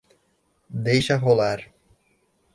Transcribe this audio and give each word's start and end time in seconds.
Deixa 0.87 1.15
rolar. 1.19 1.65